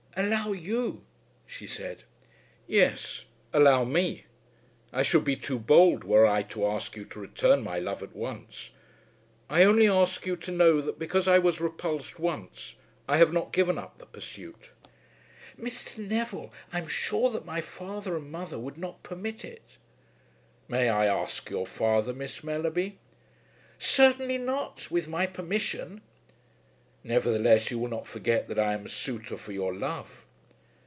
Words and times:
"Allow 0.17 0.51
you!" 0.51 1.03
she 1.47 1.65
said. 1.65 2.03
"Yes; 2.67 3.23
allow 3.53 3.85
me. 3.85 4.25
I 4.91 5.03
should 5.03 5.23
be 5.23 5.37
too 5.37 5.57
bold 5.57 6.03
were 6.03 6.27
I 6.27 6.43
to 6.43 6.67
ask 6.67 6.97
you 6.97 7.05
to 7.05 7.19
return 7.21 7.63
my 7.63 7.79
love 7.79 8.03
at 8.03 8.13
once. 8.13 8.71
I 9.49 9.63
only 9.63 9.87
ask 9.87 10.25
you 10.27 10.35
to 10.35 10.51
know 10.51 10.81
that 10.81 10.99
because 10.99 11.29
I 11.29 11.39
was 11.39 11.61
repulsed 11.61 12.19
once, 12.19 12.75
I 13.07 13.17
have 13.17 13.31
not 13.31 13.53
given 13.53 13.77
up 13.77 13.97
the 13.99 14.05
pursuit." 14.05 14.71
"Mr. 15.59 16.05
Neville, 16.05 16.51
I 16.73 16.77
am 16.79 16.87
sure 16.87 17.29
that 17.29 17.45
my 17.45 17.61
father 17.61 18.17
and 18.17 18.29
mother 18.29 18.59
would 18.59 18.77
not 18.77 19.03
permit 19.03 19.45
it." 19.45 19.77
"May 20.67 20.89
I 20.89 21.05
ask 21.07 21.49
your 21.49 21.65
father, 21.65 22.11
Miss 22.13 22.43
Mellerby?" 22.43 22.99
"Certainly 23.79 24.39
not, 24.39 24.91
with 24.91 25.07
my 25.07 25.25
permission." 25.25 26.01
"Nevertheless 27.03 27.71
you 27.71 27.79
will 27.79 27.89
not 27.89 28.05
forget 28.05 28.47
that 28.47 28.59
I 28.59 28.73
am 28.73 28.87
suitor 28.87 29.35
for 29.35 29.51
your 29.53 29.73
love?" 29.73 30.23